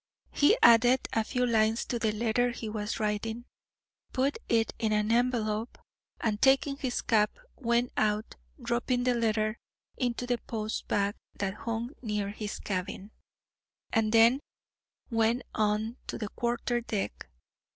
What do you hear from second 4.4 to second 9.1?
it in an envelope, and, taking his cap, went out, dropping